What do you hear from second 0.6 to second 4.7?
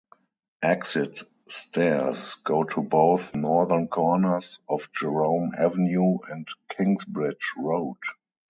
Exit stairs go to both northern corners